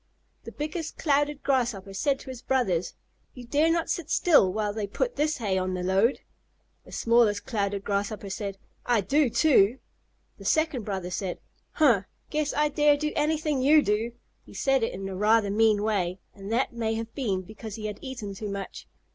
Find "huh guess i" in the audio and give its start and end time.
11.73-12.69